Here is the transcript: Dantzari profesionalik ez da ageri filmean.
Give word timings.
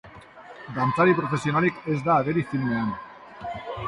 Dantzari 0.77 1.11
profesionalik 1.19 1.85
ez 1.97 1.97
da 2.07 2.15
ageri 2.23 2.47
filmean. 2.55 2.89